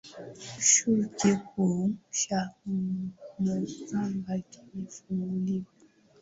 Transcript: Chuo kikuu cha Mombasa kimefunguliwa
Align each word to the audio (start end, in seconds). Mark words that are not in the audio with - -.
Chuo 0.67 1.03
kikuu 1.19 1.91
cha 2.17 2.39
Mombasa 2.65 3.99
kimefunguliwa 4.51 5.71